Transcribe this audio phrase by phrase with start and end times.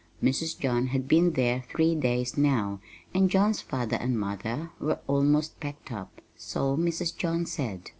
[0.23, 0.57] Mrs.
[0.57, 2.79] John had been there three days now,
[3.13, 7.15] and John's father and mother were almost packed up so Mrs.
[7.15, 7.87] John said.